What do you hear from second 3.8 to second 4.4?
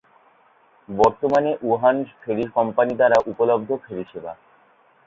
ফেরি সেবা।